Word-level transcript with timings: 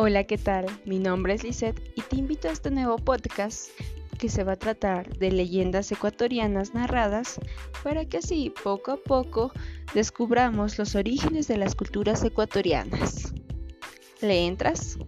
Hola, 0.00 0.22
¿qué 0.22 0.38
tal? 0.38 0.66
Mi 0.84 1.00
nombre 1.00 1.34
es 1.34 1.42
Lisette 1.42 1.90
y 1.96 2.02
te 2.02 2.14
invito 2.14 2.46
a 2.46 2.52
este 2.52 2.70
nuevo 2.70 2.98
podcast 2.98 3.70
que 4.16 4.28
se 4.28 4.44
va 4.44 4.52
a 4.52 4.56
tratar 4.56 5.18
de 5.18 5.32
leyendas 5.32 5.90
ecuatorianas 5.90 6.72
narradas 6.72 7.40
para 7.82 8.04
que 8.04 8.18
así 8.18 8.54
poco 8.62 8.92
a 8.92 8.96
poco 8.96 9.50
descubramos 9.94 10.78
los 10.78 10.94
orígenes 10.94 11.48
de 11.48 11.56
las 11.56 11.74
culturas 11.74 12.22
ecuatorianas. 12.22 13.34
¿Le 14.20 14.46
entras? 14.46 14.98